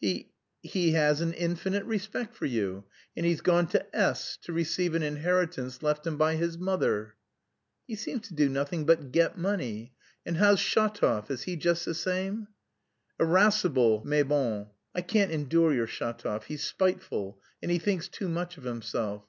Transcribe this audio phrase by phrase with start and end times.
[0.00, 0.32] "He...
[0.60, 2.82] he has an infinite respect for you,
[3.16, 7.14] and he's gone to S k, to receive an inheritance left him by his mother."
[7.86, 9.94] "He seems to do nothing but get money.
[10.26, 11.30] And how's Shatov?
[11.30, 12.48] Is he just the same?"
[13.20, 16.42] "Irascible, mais bon." "I can't endure your Shatov.
[16.46, 19.22] He's spiteful and he thinks too much of himself."